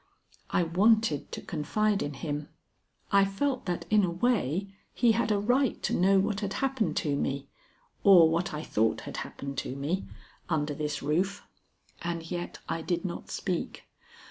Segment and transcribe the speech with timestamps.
[0.49, 2.49] I wanted to confide in him.
[3.11, 6.97] I felt that in a way he had a right to know what had happened
[7.05, 7.49] to me,
[8.03, 10.07] or what I thought had happened to me,
[10.49, 11.43] under this roof.
[12.01, 13.83] And yet I did not speak.